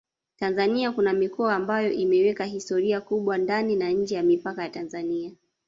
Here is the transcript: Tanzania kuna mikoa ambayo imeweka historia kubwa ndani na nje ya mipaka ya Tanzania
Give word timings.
Tanzania 0.37 0.91
kuna 0.91 1.13
mikoa 1.13 1.55
ambayo 1.55 1.91
imeweka 1.91 2.45
historia 2.45 3.01
kubwa 3.01 3.37
ndani 3.37 3.75
na 3.75 3.89
nje 3.91 4.15
ya 4.15 4.23
mipaka 4.23 4.63
ya 4.63 4.69
Tanzania 4.69 5.31